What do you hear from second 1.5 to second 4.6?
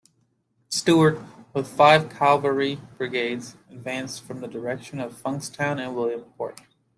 with five cavalry brigades, advanced from the